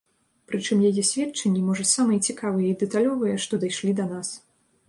[0.51, 4.35] Прычым яе сведчанні, можа, самыя цікавыя і дэталёвыя, што дайшлі да нас.